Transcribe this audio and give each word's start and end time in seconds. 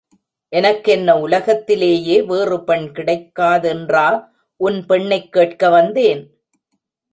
எனக்கென்ன 0.53 1.19
உலகத்திலேயே 1.19 2.21
வேறு 2.21 2.63
பெண் 2.63 2.87
கிடைக்காதென்றா 2.93 4.07
உன் 4.61 4.85
பெண்ணைக் 4.85 5.31
கேட்க 5.31 5.69
வந்தேன்? 5.69 6.23